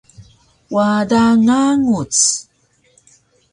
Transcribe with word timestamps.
wada 0.73 1.21
nganguc 1.43 2.17